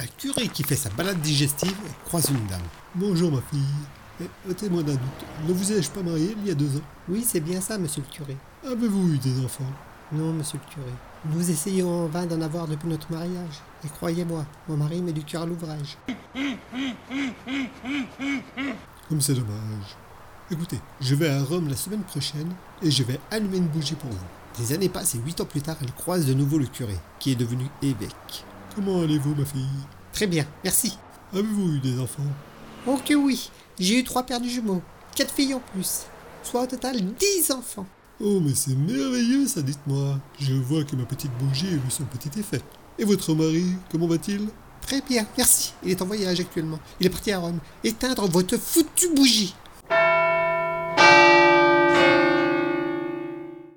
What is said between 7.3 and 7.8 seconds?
bien ça,